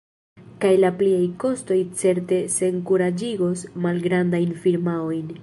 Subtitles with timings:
[0.63, 5.33] Kaj la pliaj kostoj certe senkuraĝigos malgrandajn firmaojn.